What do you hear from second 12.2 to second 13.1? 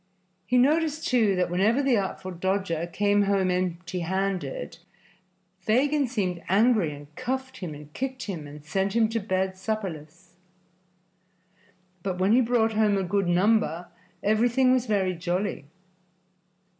he brought home a